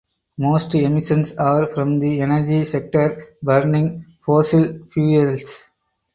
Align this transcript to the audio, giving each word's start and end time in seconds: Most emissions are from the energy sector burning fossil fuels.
Most 0.39 0.73
emissions 0.73 1.31
are 1.33 1.67
from 1.75 1.99
the 1.99 2.21
energy 2.21 2.65
sector 2.65 3.35
burning 3.43 4.15
fossil 4.25 4.79
fuels. 4.91 5.69